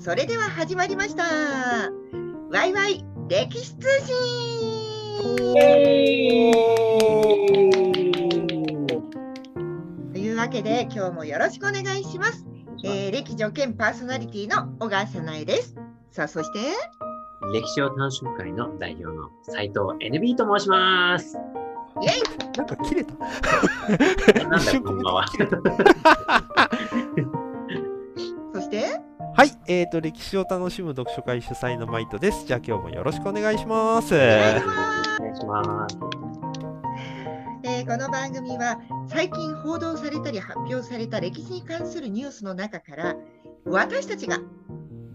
[0.00, 1.24] それでは始まりました。
[2.50, 4.16] ワイワイ歴史通信
[10.10, 12.46] というわけで今日もよろしくお願いします。
[12.82, 15.76] えー、歴女兼パーソナリティの小川さなえです。
[16.10, 16.60] さあ、そして、
[17.52, 21.36] 歴史を楽しむ会の代表の斉藤 NB と申します。
[22.00, 23.14] イェイなんか切れた。
[24.44, 25.26] なんだ 一瞬こんばんは。
[29.40, 32.44] はい、えーと、歴史を楽しむ読書会主催のマイトです。
[32.46, 34.14] じゃあ今日もよろしくお願いします。
[34.14, 34.60] お願い
[35.34, 35.98] します。
[37.62, 43.16] えーこの番組は最近報道されたり発表された歴史に関するニュースの中から
[43.64, 44.40] 私たちが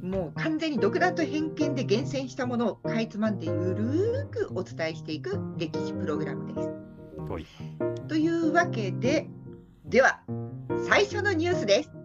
[0.02, 6.68] もう完全に独断と偏見で厳選したものをかいつまんでゆるーくお伝えしていく歴史プログラムです。
[7.32, 7.46] はい
[8.08, 9.30] というわけで
[9.86, 10.22] では
[10.90, 12.05] 最初のニュースです。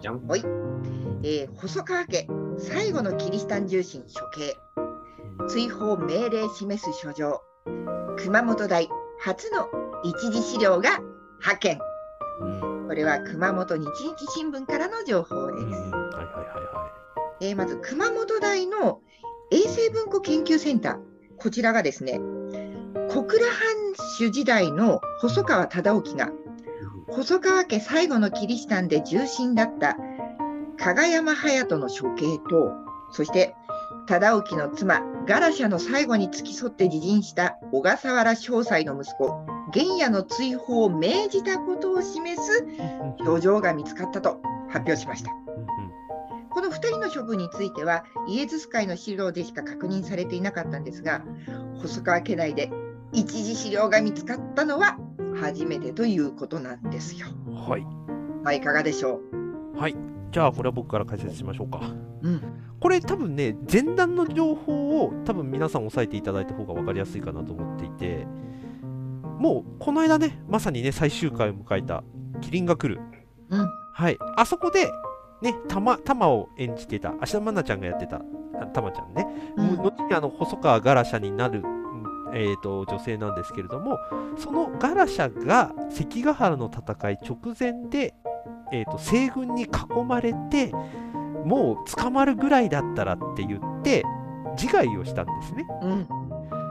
[0.00, 0.20] じゃん。
[1.22, 2.26] えー細川家
[2.58, 4.56] 最後のキリシタン重臣処刑。
[5.48, 7.40] 追放命令示す書状。
[8.18, 8.88] 熊本大
[9.18, 9.68] 初の
[10.04, 10.98] 一次資料が
[11.38, 11.78] 派遣。
[12.40, 12.44] う
[12.84, 12.86] ん。
[12.88, 15.64] これは熊本日日新聞からの情報です。
[15.64, 16.92] うんはいはいはいは
[17.40, 19.00] えーまず熊本大の
[19.50, 20.98] 衛生文庫研究センター、
[21.38, 22.20] こちらがですね、
[23.08, 23.56] 小倉藩
[24.18, 26.30] 主時代の細川忠興が
[27.12, 29.96] 細川家最後のキリシタンで重臣だった
[30.78, 32.72] 加賀山隼人の処刑と、
[33.10, 33.54] そして
[34.06, 43.24] 忠興の妻、ガラシャの最後に付き添って自陣した小笠原正妻の息子、玄也の追放を命じたことを示すい。
[43.24, 45.30] 書状が見つかったと発表しました。
[46.50, 51.22] この2人の処分については、イエズス会の資料でしか確認されていなかったんですが、
[51.80, 52.70] 細川家内で
[53.12, 54.98] 一次資料が見つかったのは
[55.40, 57.26] 初めてということなんですよ。
[57.46, 57.82] うんはい。
[58.42, 59.20] まあ、いかがでしょ
[59.76, 59.96] はい。
[60.30, 61.80] じゃあこれは僕から解説しましょうか。
[62.22, 62.28] う。
[62.28, 62.42] うん、
[62.80, 68.26] これ多分ね、前段の情報を多分皆さん押さえていただいた方が分かりやすいかなと思っていて、
[69.38, 72.04] もうこの間ね、まさにね、最終回を迎えた
[72.40, 73.00] キリンが来る。
[73.48, 74.18] うん、はい。
[74.36, 74.86] あそこで、
[75.42, 78.22] ね、たま、たまを演じてた、芦田愛菜ちゃんがやってた、
[78.60, 81.79] あたまちゃんね、うん後にあの細川ガラシャになる、うん
[82.34, 83.98] えー、と女性なんですけれども
[84.38, 88.14] そのガラシャが関ヶ原の戦い直前で、
[88.72, 89.68] えー、と西軍に囲
[90.06, 90.72] まれて
[91.44, 94.04] もう捕まるぐらいだったらって言って
[94.56, 95.64] 自害をしたんですね。
[95.82, 96.08] うん、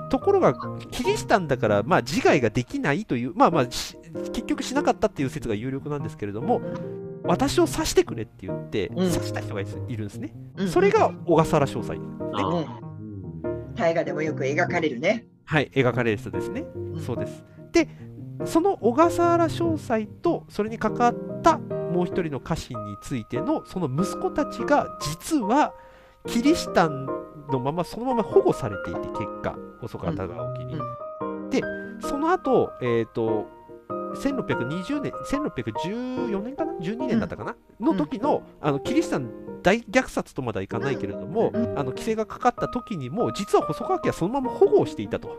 [0.09, 0.53] ところが
[0.91, 3.97] キリシタンだから、まあ、自害ができないという、まあまあ、し
[4.33, 6.61] 結局しなかったっていう説が有力なんですけれども
[7.23, 10.33] 私を刺してくれって言って、うん刺した人がいるんですね。
[10.57, 11.95] うんそれが小笠原正妻
[12.33, 12.89] あー
[13.75, 15.25] 大河でもよく描かれるね。
[15.49, 16.61] はい、描かれる人ですね。
[16.61, 17.43] んそうです。
[17.71, 17.87] で、
[18.45, 25.73] その小笠原正妻とそれに関わったもう一人の家臣についてのその息子たちが実は
[26.27, 27.07] キリシタン
[27.51, 30.79] のままそのまま保護されていて結果細川忠興に。
[31.49, 31.63] で
[31.99, 33.47] その後、えっ、と
[34.17, 45.37] 1620年1614年かな？12年だったかな、の時のあのキリシタン大虐殺とまではいかないけれども、うんあの規制がかかった時にも実は細川家はそのまま保護をしていたと。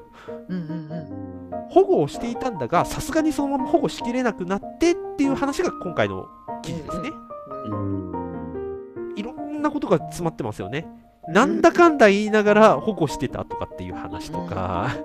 [0.48, 6.26] うんうん保護をしていたんだが、さすがにそのまま保護しきれなくなってっていう話が今回の
[6.62, 7.10] 記事ですね。
[7.66, 8.16] うんう
[9.12, 10.88] んいろんなことが詰まってますよね。
[11.28, 14.97] なんだかんだ言いながら保護してたとかっていう話とか、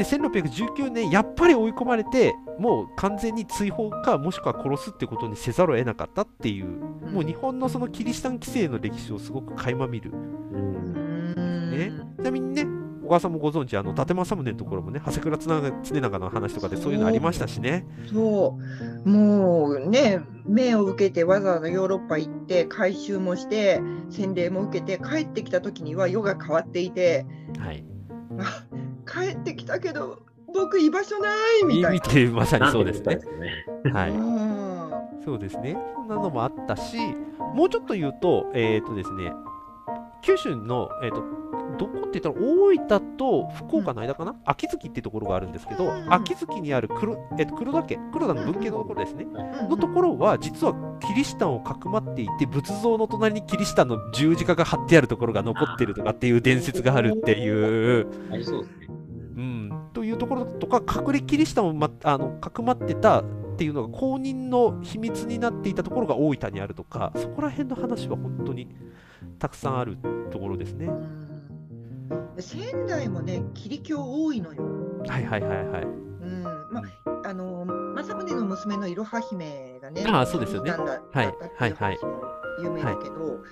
[0.00, 10.12] で、1619年、やっぱり追い込まれて、もう完全に追放か、もしくは殺すってことにせざるを得なかったっていう、うんもう日本のそのキリシタン規制の歴史をすごく垣間見る。
[10.12, 12.64] ねちなみにね、
[13.02, 17.84] 小川さんもご存知、あの伊達政宗のところもね、長谷倉常長の話とかでそういうのありましたしね。
[18.10, 18.58] そ
[19.04, 27.26] う、もうね、命を受けてわざわざヨーロッパ行って、改修もして、洗礼も受けて、帰ってきた時には世が変わっていて、
[27.58, 27.84] はい。
[29.20, 30.18] あ帰ってきたけど、
[30.52, 33.18] 僕居場所ないみたい見てまさにそうですね
[33.84, 34.08] はな。
[34.08, 34.10] い。
[34.10, 34.60] うん
[35.24, 35.76] そうですね。
[35.94, 36.96] そんなのもあったし、
[37.54, 39.32] もうちょっと言うと、えっ、とですね、
[40.22, 41.22] 九州の、えっ、と、
[41.78, 58.06] どこって言ったら大分と福岡の間かな、秋月っていうところがあるんですけど、うん秋月にある黒,、えっと黒田家、黒田の文系のところですね、うんのところは実はキリシタンをかくまっていて、仏像の隣にキリシタンの十字架が貼ってあるところが残ってるとかっていう伝説があるっていう。
[58.32, 58.88] ありそうですね。
[59.90, 63.24] うん、というところとか隠れキリシタンを、ま、あのかくまってたっ
[63.56, 68.68] ていうのが公認の秘密になっていたところが大分にあるとかそこら辺の話は本当に
[69.38, 69.98] たくさんある
[70.30, 70.86] ところですね。
[70.86, 71.30] うん
[72.38, 74.62] 仙台もね、キリ教多いのよ。
[75.06, 75.82] はいはいはいはい。
[75.82, 76.82] うん、ま
[77.24, 77.64] あ、あの、
[77.94, 81.26] 政宗の娘のいろは姫がね、ああそうですよねはい
[81.56, 81.98] はいはい
[82.62, 83.42] 有名だけど、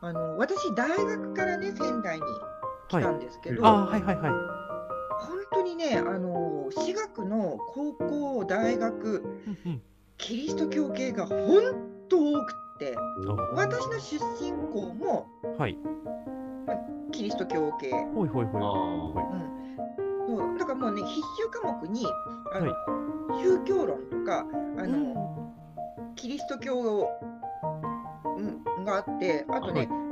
[0.00, 2.22] あの私、大学からね、仙台に
[2.88, 4.65] 来たんですけど、あはいはいはい。
[5.56, 9.82] 本当にね、あの私学の高校、大学、うんうん。
[10.18, 11.36] キリスト教系が本
[12.08, 12.94] 当多くって、
[13.54, 15.26] 私の出身校も
[15.58, 15.78] はい。
[17.10, 17.90] キリスト教系。
[18.14, 18.62] ほいほいほい。
[18.62, 19.26] あはい。
[20.28, 22.06] そうだからもうね、必修科目に
[22.52, 22.72] あの、
[23.42, 24.46] 宗教論とか
[24.78, 25.54] あの、
[26.16, 27.08] キリスト教、
[28.36, 30.05] うん、があって、あとね、はい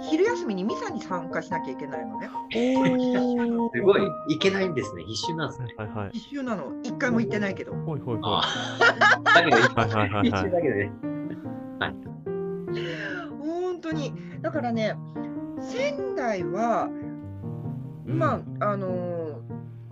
[0.00, 2.28] 昼休みにミサに参加しなきゃいけないのね。
[2.52, 5.04] すごい、いけないんですね。
[5.04, 5.74] 必修なんですね。
[5.76, 6.10] はいはい。
[6.12, 7.72] 必修なの、一回も行ってないけど。
[7.72, 8.42] ほいほいほい。
[9.24, 10.44] だけど、はいはいはい必はい。
[10.44, 10.92] 修だけどね。
[13.40, 14.96] 本当に、だからね、
[15.60, 16.88] 仙台は、
[18.06, 19.40] まあ、あの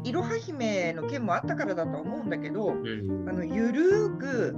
[0.05, 4.57] いろは姫の件もあったからだとは思うんだけど、うんあのゆるーく、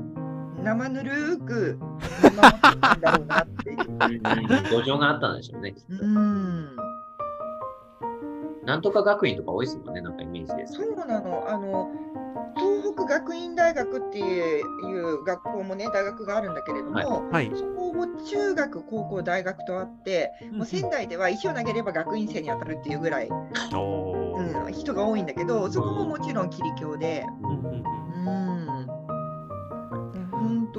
[0.62, 1.78] 生ぬるーく、
[2.22, 3.76] 見守ってたんだろうなっていう。
[3.76, 5.75] 土壌があったんでしょうね。
[5.88, 6.76] うん
[8.64, 10.75] なんとか学院とか多いですもんね、なんかイメージです。
[10.75, 11.90] そうなの、あの
[12.55, 16.94] 東北学院大学っていう学校もね、大学があるんだけれども、
[17.31, 17.58] はいはい。
[17.58, 27.82] そこも中学、高校、大学とあって、もう仙台では石を投げれば学院生に当たるっていうぐらい、うん、人が多いんだけど、そこももちろんキリ教で、うんうんうんうん、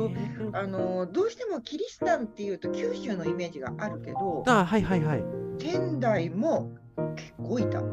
[0.07, 5.23] 本当、あのどうしてもキリシタンっていうと九州のイメージがあるけど、あはいはいはい。
[5.59, 6.71] 仙台も
[7.15, 7.83] 結構いた。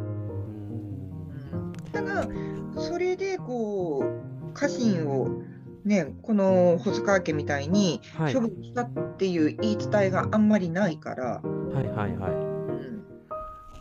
[1.92, 2.28] ただ、
[2.76, 5.42] それでこう家臣を、
[5.84, 8.34] ね、この細川家みたいにはい。
[8.34, 12.30] 処分したっていう言い伝えがあんまりないから、はいはいはい。
[12.30, 13.02] うん。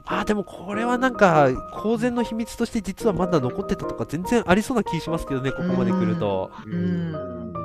[0.06, 6.51] あーでもこれはなんか公然の秘密として実はまだ残ってたとか全然ありそうな気しますけどねここまで来ると。
[6.66, 7.16] うん。
[7.16, 7.65] あ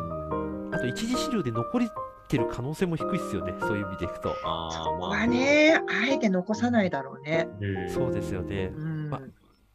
[0.80, 1.80] と一次資料で残っ
[2.28, 3.54] てる可能性も低いですよね。
[3.60, 4.30] そういう意味でいくと。
[4.44, 5.08] ああ、まあ。
[5.10, 7.48] はね、あえて残さないだろうね。
[7.60, 8.72] うんそうですよね。
[8.74, 9.10] うん。
[9.10, 9.20] ま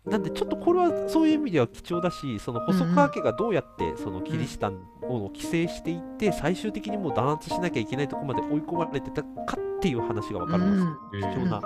[0.06, 10.76] なんでちょっとこれはそういう意味では貴重だしその細川家がどうやってそのキリシタンを規制していって最終的にもう弾圧しなきゃいけないところまで追い込まれてたかっていう話が分かるん
[11.12, 11.28] です。
[11.34, 11.60] 貴重な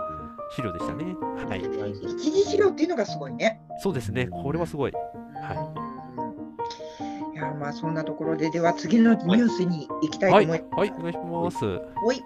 [0.56, 1.03] 資料でしたね。
[1.47, 1.62] はい。
[2.15, 3.62] 一次資料っていうのがすごいね。
[3.83, 4.27] そうですね。
[4.27, 4.91] これはすごい。
[4.91, 4.94] い。
[4.94, 5.79] い
[7.39, 10.80] やまあそんなところででは次のニュースに行きたいとはい思います。
[10.80, 11.65] はいお願いします
[12.06, 12.24] おい、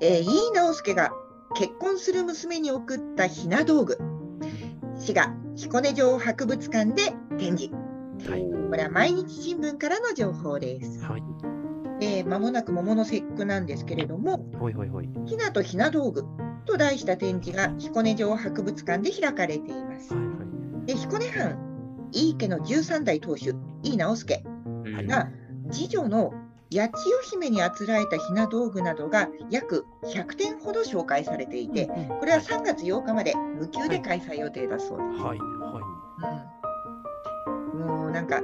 [0.00, 1.10] えー、井伊直輔が
[1.54, 3.98] 結婚する娘に送ったひな道具。
[4.98, 7.74] 滋賀彦根城博物館で展示。
[8.30, 11.04] はいこれは毎日新聞からの情報です。
[11.04, 11.22] はい
[12.00, 16.24] えー、間もなく桃の節句なんですけれども、ほいほいほいひなとひな道具
[16.66, 20.20] と題した展示が彦根城博物館で開かれていますは。
[20.20, 21.65] いはいで彦根藩
[22.12, 24.42] 井伊家の13代当主井伊直輔
[24.84, 25.06] うん。
[25.06, 25.28] が
[25.70, 26.32] 次女の
[26.72, 35.22] 八千代姫にあつらえたひな道具などが約100点ほど紹介されていて、うんこれは3月8日まで無給で開催予定だそうです。
[35.22, 36.52] はいは
[37.74, 37.80] うん。
[37.80, 38.40] もうなんか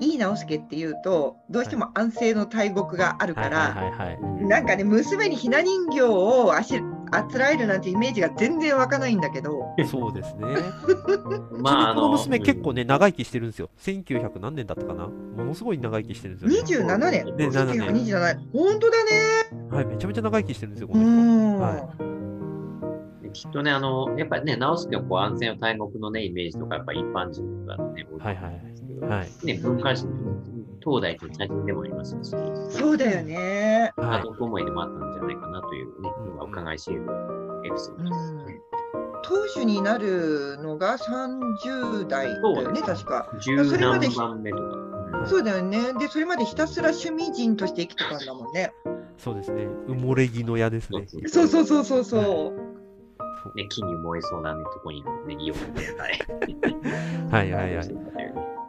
[0.00, 4.20] 井伊直輔っていうとどうしても安政の大国があるいはいから、はいはい。
[4.20, 6.82] はいなんかね娘にひな人形をあし
[7.12, 10.46] あつらえるなんてイメージが全然湧かないんだけど、そうですね。
[11.60, 13.70] まあ、あうちのこの娘結構ね、ね、長生きしてるんですよ。
[13.78, 16.86] 1900何年だったかなものすごい長生きしてるんですよ、ね。
[16.86, 19.10] 27年、ね7年1927年、本当だね。
[19.70, 21.10] はい、めちゃめちゃ長生きしてるんですよ、こうの人。
[21.12, 22.12] ん、は
[23.32, 29.46] きっとね、あの、やっぱりね、直輔はこう安全を大国のね、イメージとか、やっぱ一般人とかね、多いと思うんですけど、はい。
[29.46, 30.08] ね、文化人、
[30.84, 32.30] 東大と茶人でもありますし、
[32.70, 33.92] そうだよね。
[33.96, 34.20] はい。
[34.20, 37.02] 家族思いでもあったんじゃないかなというね、うん今伺い知れる
[37.64, 38.60] エピソードですね。
[39.24, 43.30] 当主になるのが30代だよね、確か。
[43.40, 44.62] 十それまで何番目とか。
[44.62, 44.92] うん
[45.26, 45.92] そうだよね。
[45.98, 48.72] で、それまでひたすら趣味人として生きてたんだもんね。
[49.18, 49.66] そうですね。
[49.86, 51.06] 埋もれ木の矢ですね。
[51.28, 53.56] そうそうそうそうそう。
[53.56, 55.92] ね、木に燃えそうな、ね、とこにネギを置いて、
[57.30, 57.86] はいはいはい。
[57.86, 57.98] う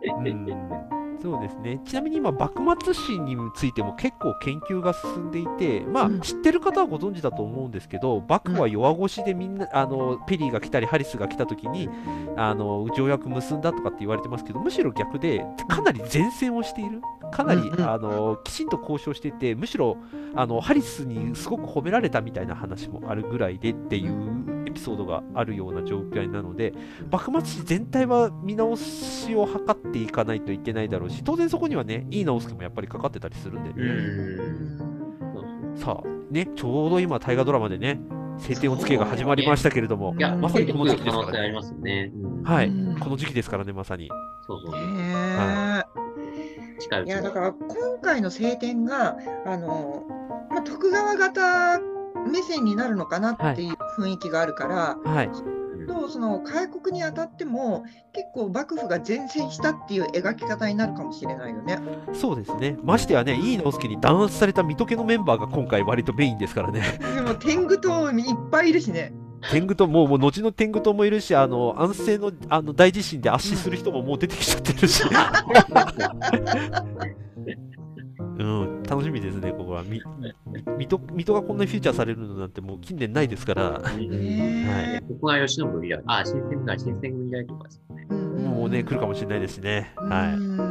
[0.06, 0.93] うん
[1.24, 1.80] そうですね。
[1.86, 11.88] ちなみに今、幕末史についても結構研究が進んでいて、まあうん、知ってる方はご存知だと思うんですけど、幕府は弱腰でみんな、あの、ペリーが来たり、ハリスが来た時に、
[12.36, 17.02] あの、条約結んだとかって言われてますけど、むしろ逆で、かなり前線をしている。
[17.32, 19.96] かなり、あの、きちんと交渉していて、むしろ、
[20.36, 26.74] あの、ハリスにすごく褒められたみたいな話もあるぐらいでっていうエピソードがあるような状況なので、
[27.12, 38.00] 幕末史全体は見直しを図っていかないといけないだろうし、当然そこにはね、いい直輔もやっぱりかかってたりするんで、んさあ、ね、ちょうど今、大河ドラマでね、
[38.40, 41.54] 晴天をつけが始まりましたけれどもそう、いや、まさにこの時期ですからね。
[41.82, 42.12] ね。
[42.16, 44.10] うんはい、うんこの時期ですからね、まさに。
[44.46, 44.76] そうそう。
[44.76, 50.04] へはえいいうちにだから今回の晴天があの
[50.66, 51.80] 徳川型
[52.32, 55.30] 目線になるのかなっていう雰囲気があるから、はい。
[55.86, 61.80] とその開国にあたっても結構幕府が前線したっていう描き方になるかもしれないよね。
[62.14, 62.78] そうですね。
[62.84, 67.00] ましてやね、井伊直弼に弾圧された水戸家のメンバーが今回割とメインですからね。
[67.16, 69.14] でも天狗党いっぱいいるしね。
[69.52, 75.04] 天狗ともうもう後の天狗ともいるし、あの安政のあの大地震で圧死する人ももう出てきちゃってるし。
[78.40, 79.82] うん、楽しみですね、ここは。
[79.82, 80.00] み
[80.46, 86.00] み水戸水戸がこんなにフィーチャーされるのなんてもう近年ないですから、ねここが吉野森だ。
[86.06, 88.06] あ、新選組新選組時代とかですよね。
[88.48, 89.96] もうね、来るかもしれないですしね。
[89.98, 90.38] うはい。
[90.38, 90.64] んね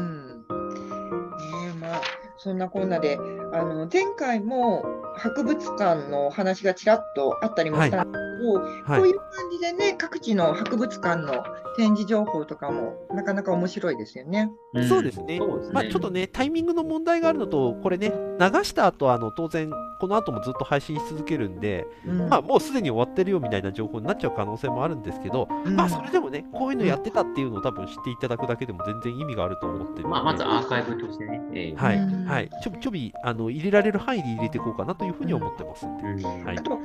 [1.81, 2.01] まあ
[2.39, 3.19] そんなこんなで
[3.53, 4.85] あの前回も
[5.23, 9.01] 博物館の話がちらっとあったりもしたんですけど、はい。
[9.01, 11.45] こういう感じでね各地の博物館の
[11.77, 14.51] 展示情報とかもなかなか面白いですよね。
[14.79, 14.89] ん。
[14.89, 15.39] そうですね。
[15.39, 15.41] ね。
[15.73, 22.29] まあ、ちょっとね、タイミングの問題があるのと、これね、流した後あの当然、この後もずっと配信し続けるんで、うん。
[22.29, 25.77] まあ、もうすでに終わってるよみたいな情報になっちゃう可能性もあるんですけど、うん。
[25.77, 31.41] まあ、それでもね、こういうのやってたっていうのを多分知っていただくだけでも全然意味があると思ってるので、まあ、まずアーカイブとしてね。
[31.55, 31.75] ええ。
[31.77, 36.45] はい、うんはい、ちょびちょびあの入れられる範囲で入れていこうかなというふうに思ってますんで、うん。
[36.45, 36.59] はい。
[36.59, 36.79] あとあ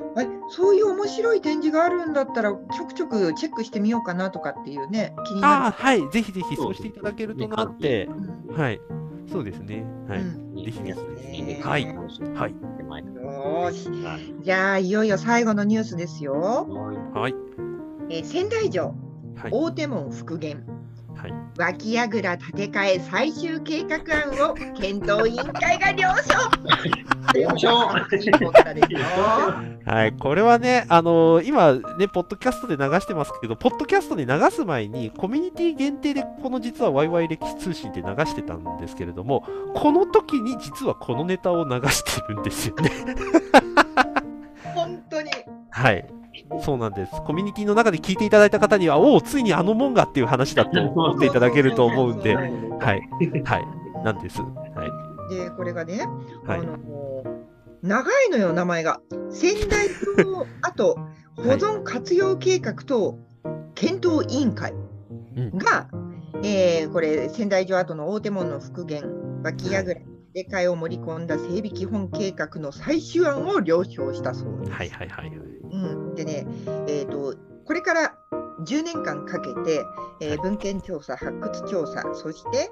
[0.50, 8.06] そういう面白い展示があるんだったらちょくちょくチェックしてみようかなとかっていうね気にああ、なはい、ぜひぜひそうしていただけるとなって。
[8.06, 8.12] る。、
[8.50, 8.82] うんはい、
[9.32, 10.64] そうですね、はい、うん。
[10.64, 10.96] ぜひぜ
[11.32, 11.62] ひ。
[11.62, 11.86] はい。
[11.86, 12.52] はい。
[12.52, 14.04] よーし。
[14.04, 14.22] らはい。
[14.42, 16.34] じゃあいよいよ最後のニュースですよ。
[17.14, 17.36] はい、
[18.10, 18.96] えー仙台城
[19.38, 20.64] はい、大手門復元
[21.58, 26.34] はい、脇櫓建て替え最終計画案を検討委員会が了承
[27.34, 27.68] 了承
[29.86, 39.46] はい、これはね、あのー今ね、ポッドキャストで流してますけど、ポッドキャストで流す前に、コミュニティ限定で、この実はワイワイ歴史通信で流してたんですけれども、
[39.76, 42.92] この時に実はこのネタを流してるんですよね。
[44.76, 45.32] 本当に
[45.70, 46.17] はい。
[46.62, 47.12] そうなんです。
[47.26, 52.52] コミュニティの中で聞いていただいた方には、おお、ついにあのもんがっていう話だと 思っていただけると思うんで、 ははい。
[52.80, 52.96] は
[53.60, 54.04] い。
[54.04, 54.42] なんです。
[54.42, 54.48] は
[54.86, 55.08] い。
[55.30, 56.08] でこれがね、
[56.46, 56.78] はいあの
[57.84, 60.96] 長いのよ名前が仙台城跡
[61.36, 63.20] 保存活用計画と
[63.76, 64.74] 検討委員会
[65.36, 65.88] うんが、
[66.44, 69.04] えーこれ仙台城跡の大手門の復元
[69.44, 74.72] 脇櫓建て替えを盛り込んだ整備基本計画の最終案を了承したそうです。
[74.72, 75.32] はいはいはい。
[75.84, 76.48] うん、でね、
[76.88, 78.16] えーと、これから
[78.66, 79.84] 10年間かけて、
[80.20, 82.72] えー文献調査、発掘調査、そして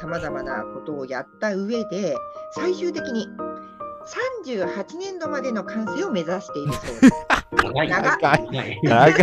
[0.00, 2.16] さまざまなことをやった上で、
[2.52, 3.26] 最終的に
[4.46, 7.12] 38年度までの完成を目指しているそうです。
[7.62, 7.88] 長い。
[7.88, 8.56] 長長い。
[8.56, 9.16] はい長い。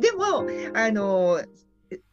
[0.00, 0.24] でも、
[0.74, 1.48] あのー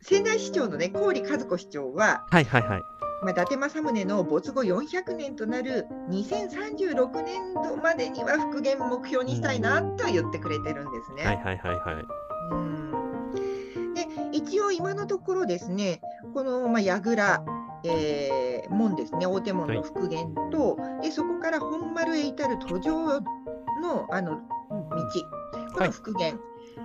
[0.02, 2.82] 仙台市長のね、郡和子市長は、はいはいはい。
[3.22, 11.24] まあ、伊達政宗の没後400年となる2036年度までには復元目標にしたいなとは言ってくれてるんですね。
[11.24, 12.06] はいはいはいはい。
[12.52, 13.94] うん。
[13.94, 16.02] で一応今のところですね、
[16.34, 17.44] この、まあ、櫓、
[17.84, 23.22] えー門ですね、大手門の復元と、でそこから本丸へ至る途上
[23.82, 24.42] のあの道、
[25.74, 26.40] この復元、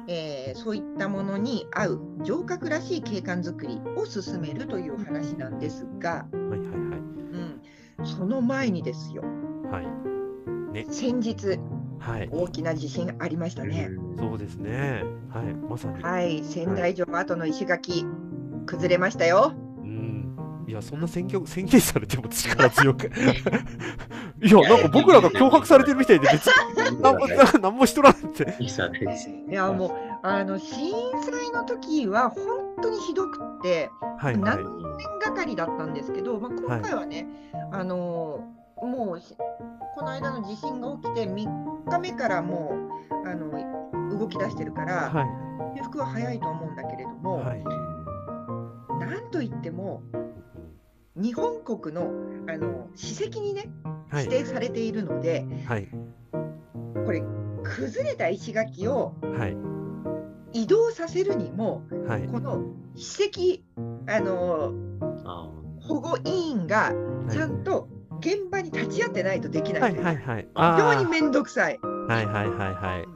[0.09, 6.69] えーそういったものに合う城郭らしい景観づくりを進めるという話なんですが、はいはいはい。
[6.69, 9.23] うん、その前にですよ、
[9.71, 10.87] はい。
[10.90, 11.59] 先日、
[11.99, 12.28] はい。
[12.31, 13.90] 大きな地震ありましたね。
[14.19, 15.02] そうですね。
[15.28, 15.55] はい。
[15.55, 16.02] まさに。
[16.02, 18.05] はい、仙台城跡の石垣、
[18.66, 19.52] 崩れましたよ。
[19.83, 20.64] うん。
[20.66, 23.11] いや、そんな宣言宣言されても力強く。
[24.43, 28.57] いや、なんか僕らが脅迫されてるみたいで、別に何も何 もしとらんって。
[28.61, 29.90] いやもう
[30.23, 32.43] あの震災の時は本
[32.83, 34.38] 当にひどくってはいはい。
[34.38, 37.26] 何年がかりだったんですけど、まあ、今回はね、
[37.73, 38.40] あの
[38.83, 39.35] もうし
[39.95, 42.75] この間の地震が起きて3日目からも
[43.25, 43.50] うあの
[44.19, 45.47] 動き出してるから、はい。
[45.76, 47.64] 回復は早いと思うんだけれども、はい。
[48.99, 50.02] なんといっても
[51.14, 52.11] 日本国の
[52.49, 53.86] あの史跡にねはい。
[54.13, 55.89] 指定されているので、はい。
[57.05, 57.23] これ
[57.65, 59.57] 崩れた石垣をはい。
[60.61, 62.27] 移動させるにもはい。
[62.29, 62.63] この
[62.95, 63.61] 史
[64.07, 64.73] 跡あの
[65.25, 66.93] あ保護委員が
[67.31, 67.89] ちゃんと
[68.21, 70.43] 現場に立ち会ってないとできないはいというはいはい。
[70.43, 71.79] 非あ常に面倒くさい。
[71.83, 73.09] ーはいはいはいはい。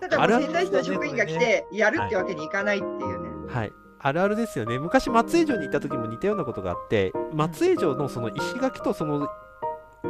[0.00, 3.52] ただあるある仙台市の職員が来てやるってわけにいかないっていうね。
[3.52, 3.72] はい。
[4.00, 4.78] あるあるですよね。
[4.78, 9.26] 昔、松江城に行った時も似たようなことがあって、松江城のその石垣とその、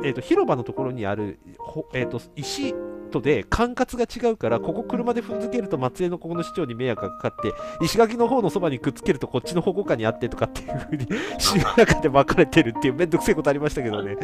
[0.05, 2.75] えー、と広場のところにある、ほえー、と石
[3.09, 7.53] とで管轄が違うから、ここ車で踏んづけると松江のここの市長に迷惑がかかって、
[7.85, 11.07] 石垣の方のそばにくっつけるとこっちの保護下にあってとかっていうふうに、
[11.39, 14.17] 市の中で分かれてるっていうめんどくせえことありましたけどね。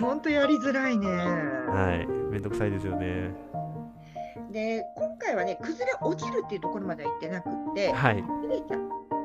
[0.00, 1.06] 本当やりづらいね。
[1.08, 2.06] はい。
[2.30, 3.34] めんどくさいですよね。
[4.50, 8.24] で、今回はね、崩れ落ちるっていうところまでは行ってなくって、はい。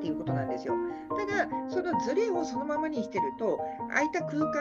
[0.02, 0.74] ていうことなんですよ。
[1.10, 4.52] ただ、そのずれをそのままにしてると、空いた空間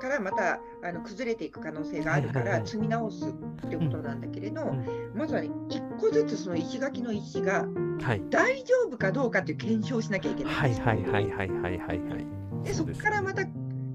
[0.00, 4.84] からまたあの崩れていく可能性があるかはいはいはいら、積み直すっていうことなんだけれど、ん
[5.14, 7.66] まずはね、一個ずつその石垣の石が
[8.02, 8.22] はい。
[8.30, 10.86] 大丈夫かどうかっていう検証をしなきゃいけないんはいですよ。
[10.86, 12.26] はいはいはいはいはいはい。
[12.64, 13.42] でそこからまた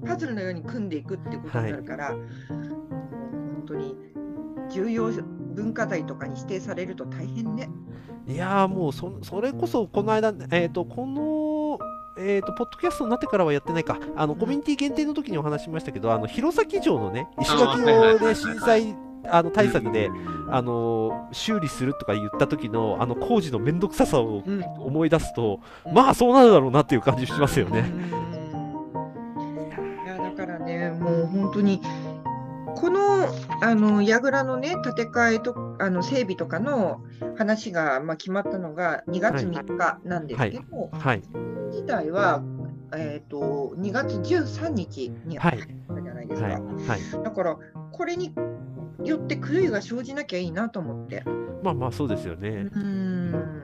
[0.06, 3.96] パズルのように組んでいくっていうことになるから、もう本当に
[4.70, 5.10] 重要
[5.54, 7.70] 文化財とかに指定されると大変ね。
[8.26, 11.78] いやーもうそそれこそこの間、えー、とこの、
[12.18, 13.98] えー、とポッドキャストになってからはやってないか。
[14.16, 20.10] あのコミュニティ限定の時にお話ししましたけどあの弘前城のね石垣の、ね、震災あの対策で、
[20.50, 24.62] あの修理するとか言った時のあの工事の面倒くささをうん。
[24.62, 25.60] 思い出すと、
[25.92, 27.90] まあそうなるだろうなっていう感じしますよね。
[30.04, 31.80] いやだからね、もう本当に、
[32.76, 33.28] この
[33.62, 37.02] あの櫓のね、建て替えとあの整備とかの
[37.36, 41.22] 話が、まあ、決まったのが2月3日なんですけど、はい
[41.70, 42.40] 自体は、
[42.94, 46.48] えー、と2月13日にはいったじゃないですか。
[46.48, 47.56] はいはいだから、
[47.92, 48.32] これに
[49.04, 51.24] よって狂いが生じなきゃいいなと思って。
[51.62, 52.68] まあまあそうですよね。
[52.74, 53.54] うん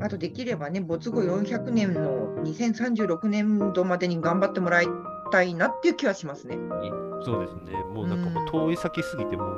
[0.00, 4.88] あとできればね、没後400年の2036年度までに頑張ってもらい
[5.32, 6.56] たいなっていう気はしますね。
[7.24, 7.72] そうですね。
[7.92, 9.48] もうなんかもう遠い先すぎてもう、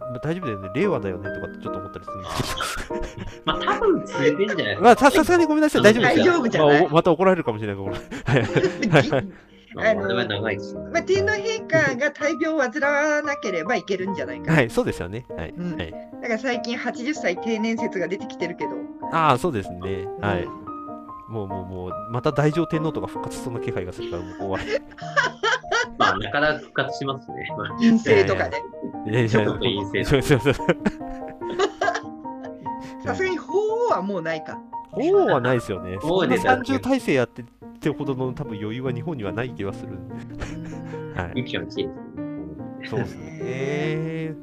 [0.00, 3.00] まあ大丈夫だよね、令和だよねとかってちょっと思ったりするんですけど。
[3.44, 4.64] まあ、多分釣れてんじゃない？
[4.66, 4.82] ですか。
[4.82, 6.24] まあ、ささすがにごめんなさい、大丈夫ですよ。
[6.24, 6.80] 大丈夫じゃない？
[6.82, 7.96] まあおまた怒られるかもしれないから、俺
[8.90, 9.28] はいはい
[9.76, 14.54] まあ、天皇陛下が大病を患わなければいけるんじゃないかな。
[14.54, 15.26] はい、そうですよね。
[15.36, 15.50] はい。
[15.50, 18.70] うんはい、だから最近80歳定年説が出てきてるけど。
[19.12, 20.06] ああ、そうですね。
[20.20, 20.44] はい。
[20.44, 20.63] うん
[21.28, 24.64] もうもうもう、また大乗天皇とか復活しそうな気配がするから、もう終わり。
[25.98, 27.46] まあ、なかなか復活しますね。
[27.56, 28.62] まあ陰性とかで。
[29.06, 30.54] いやいやちょっと陰性そうそうそう。
[33.04, 34.58] さすがに法王はもうないか。
[34.92, 35.98] 王はないですよね。
[36.00, 37.44] そんな王でだって30体制やってっ
[37.80, 39.98] てほどの多分余裕は日本にはない気はする。
[41.14, 41.34] はい。
[42.88, 44.34] そうですね。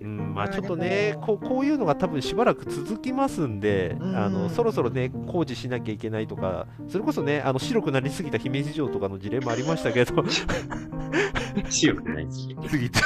[0.00, 4.16] うん、まあちょっとね、こうこういうのが多分しばらく続きますんで、うん。
[4.16, 10.24] あのそろそろね、工事しなきゃいけないとか、それこそね、あの白くなりすぎた姫路城とかの事例もありましたけど、
[11.70, 12.54] 強くないし。
[12.54, 12.98] 過ぎて、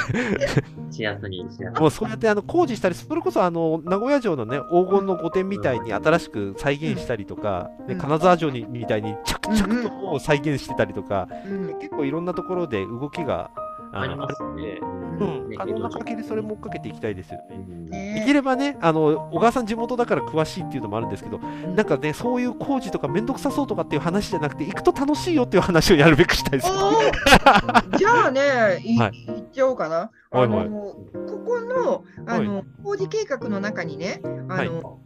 [0.89, 7.99] 幸せに、幸せもうそうやってあの工事したり、それこそあの名古屋城のね、黄金の御殿みたいに新しく再現したりとか、ねうん。
[7.99, 11.79] 金沢城にみたいに着々ともう再現してたりとか、うん。
[11.79, 13.51] 結構いろんなところで動きが
[13.93, 14.79] あありのあますねるので、。
[14.79, 17.57] うんうん、可能な限りそれも追っかけていきたいですよね。
[17.89, 26.71] ねできればね、あの小川さん地元だから詳しいっていうのもあるんですけど、なんかね、そういう工事とかめんどくさそうとかっていう話じゃなくて、行くと楽しいよっていう話をやるべくしたいです。
[27.97, 29.95] じゃあね、いはい言っちゃおうかな。
[29.95, 30.95] はいあはいの
[31.27, 34.99] ここのあの、工事計画の中にね、あの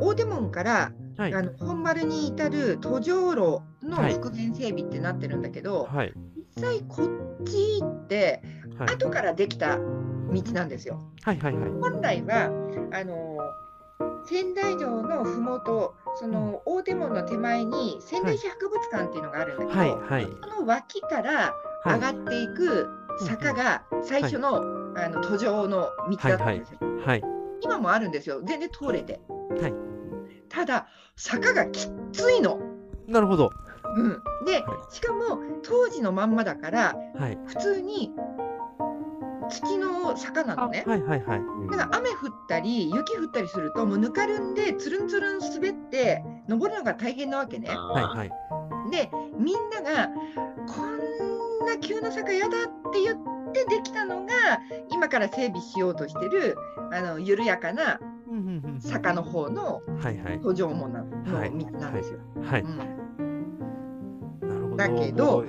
[0.00, 1.34] 大手門から、はい。
[1.34, 6.12] あの本丸に至る途上路のはい復元整備ってなってるんだけど、はい。
[6.35, 8.42] 実際こっちって
[8.78, 8.94] はい。
[8.94, 11.00] 後からできた道なんですよ。
[11.22, 11.38] はい。
[11.38, 11.56] はい。
[11.56, 11.70] はい。
[11.70, 12.50] 本来は
[12.92, 13.38] あの
[14.26, 19.90] 仙台城のふもと、その大手門の手前に仙台市博物館っていうのがあるんだけど、はい。
[19.94, 20.28] はい。
[20.42, 22.88] その脇から上がっていく
[23.20, 24.56] 坂が最初の,、
[24.96, 26.78] あの途上の道だったんですよ。
[27.04, 27.22] はい。
[27.62, 28.42] 今もあるんですよ。
[28.44, 29.20] 全然通れて。
[29.60, 29.74] はい
[30.48, 32.60] ただ、坂がきっついの。
[33.06, 33.50] なるほど。
[33.96, 37.38] うん、では、しかも当時のまんまだから、はい。
[37.46, 38.12] 普通に
[39.48, 40.84] 土の坂なのね。
[40.86, 41.02] はい。
[41.02, 41.22] はい。
[41.22, 41.40] はい。
[41.70, 42.16] だから雨降っ
[42.48, 47.68] たり雪降ったりするともうぬかるんでつるんつるん滑って登るのが大変なわけね。
[47.68, 47.78] はい。
[48.04, 48.30] あはい。
[48.90, 50.08] でみんなが
[50.66, 54.32] こんな急な坂やだって言ってできたのが
[54.92, 56.56] 今から整備しようとしてる
[56.92, 60.18] あの緩やかなうんうんうん坂の方のはい。
[60.18, 60.40] はい。
[60.40, 62.20] 途上門なのはい道なんですよ。
[62.42, 62.62] はい。
[62.62, 63.05] うんなるほど。
[64.76, 65.44] だけど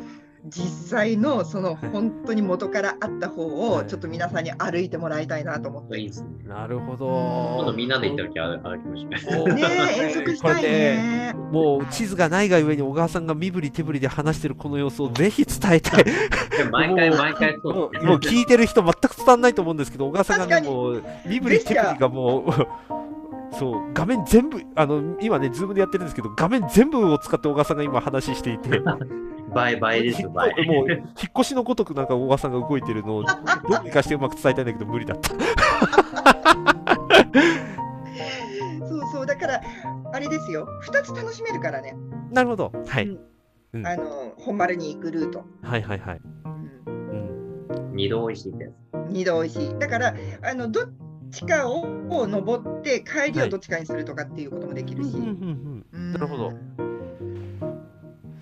[0.45, 5.99] 実際のその本当に元からあった方はいをちょっと皆さんに歩いてもらいたいなと思って。
[5.99, 6.29] いいですね。
[6.45, 7.55] なるほうんど。
[7.57, 9.53] 今度みんなで行った時は歩きましょう。
[9.53, 9.63] ね
[9.97, 11.33] え遠足したいね。
[11.51, 16.05] もう地図がないがゆえに小川さんが身振り手振りで話してるこの様子をぜひ伝えたい。
[16.71, 23.06] 毎回毎回もそううもう聞いてる人全く伝わんないと思うんですけど、小川さんがね、もう身振り手振りがもう、
[23.57, 28.81] そう、画面全部、あの、今ね、ズームでやってるんですけど、画面全部を使って小川さんが今話していて、
[29.53, 30.49] 倍倍ですよ、倍。
[30.67, 31.07] もう、引っ
[31.39, 33.29] 越しのごとくなんか小川さんが動いてるのを、 ど
[33.81, 35.29] うにかしてうまく伝えたいんだけど、無理だった。
[38.87, 39.61] そうそうだから
[40.11, 41.95] あれですよ2つ楽しめるからね。
[42.31, 42.71] なるほど。
[42.85, 43.05] はい。
[43.05, 43.19] うん
[43.73, 45.43] うんあの本丸に行くルート。
[45.61, 46.21] はいはいはい。
[46.85, 47.09] うん
[47.69, 47.95] うん。
[47.95, 48.73] 二度美味しいってやつ。
[49.09, 49.77] 二度美味しい。
[49.77, 50.87] だからあのど
[51.27, 55.09] っちかをを登って帰りはいをどっちかにするとかっていうこともできるし。
[55.09, 56.13] うんうんうんうん。
[56.13, 56.51] なるほど。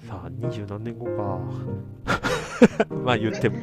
[0.07, 1.39] さあ、二十何年後か。
[3.03, 3.57] まあ言っても。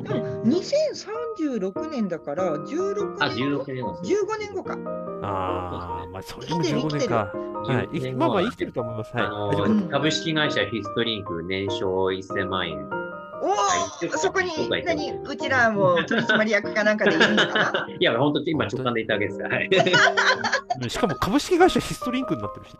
[0.44, 4.18] 2036年だから16あ、年後16年後ですね。
[4.20, 4.78] 15年後か。
[5.22, 7.32] ああ、まあそれでも15生きてる生きてる年か。
[7.64, 7.88] はい。
[7.92, 9.16] 生き15年後まあまあ生きてると思います。
[9.16, 9.88] はい。
[9.90, 13.01] 株式会社ヒストリンク年商1000万円。
[13.42, 17.86] おお、そこに何うちらも取締役かなんかでいるのかな？
[17.98, 19.56] いや、本当今直感で言ったわけですから。
[19.56, 20.90] はい。
[20.90, 22.76] しかも株式会社ヒストリンクになってるし、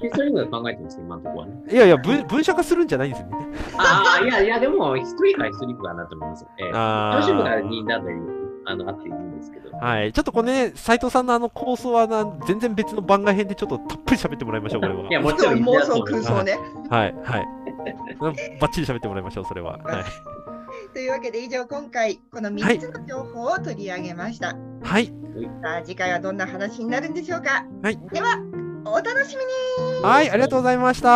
[0.00, 1.52] ヒストリンクが考えてるんですよ、今のところはね。
[1.70, 3.36] いやいや分、分社化するんじゃないんですよね。
[3.76, 6.48] ああ、いやいや、でも、ヒストリンクはヒストリンクかなと思いますよ。
[6.58, 8.22] ええあ楽しむがーいいんだという、
[8.64, 9.76] あの、あっていいんですけど。
[9.76, 10.12] はい。
[10.12, 15.02] ちょっとこれね、斉藤さんのあの構想はな全然別の番外編でちょっとたっぷり喋ってもらいましょう、これは。
[15.08, 16.58] いや、もちろん 妄想空想ね。
[16.88, 17.46] はい、はい。
[18.60, 19.78] バッチリ喋ってもらいましょう、それは。
[19.84, 20.04] はい、
[20.92, 24.56] というわけで、以上、今回、この3つの情報を取り上げました。
[24.82, 25.06] はい。
[25.62, 27.66] さあ、次回はどんな話になるんでしょうか。
[27.82, 27.98] はい。
[28.12, 28.38] では、
[28.84, 30.02] お楽しみに。
[30.02, 31.10] はい、ありがとうございました。